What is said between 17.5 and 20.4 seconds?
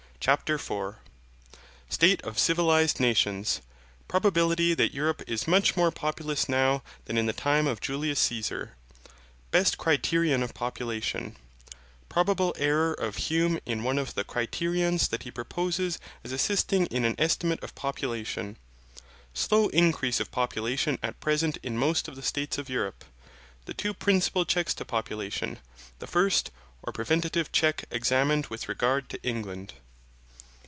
of population Slow increase of